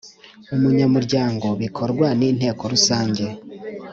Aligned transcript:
Umunyamuryango 0.55 1.47
bikorwa 1.61 2.07
n 2.19 2.21
inteko 2.29 2.63
rusange 2.73 3.25